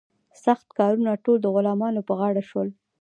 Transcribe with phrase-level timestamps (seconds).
[0.43, 2.69] سخت کارونه ټول د غلامانو په غاړه شول.